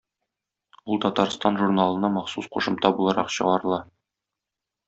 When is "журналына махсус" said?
1.59-2.49